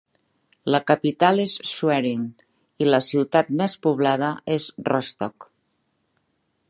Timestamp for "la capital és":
0.75-1.51